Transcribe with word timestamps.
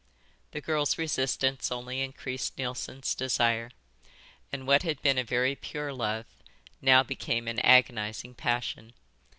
The 0.49 0.61
girl's 0.61 0.97
resistance 0.97 1.71
only 1.71 2.01
increased 2.01 2.57
Neilson's 2.57 3.13
desire, 3.13 3.69
and 4.51 4.65
what 4.65 4.81
had 4.81 4.99
been 5.03 5.19
a 5.19 5.23
very 5.23 5.53
pure 5.53 5.93
love 5.93 6.25
now 6.81 7.03
became 7.03 7.47
an 7.47 7.59
agonising 7.59 8.33
passion. 8.33 8.93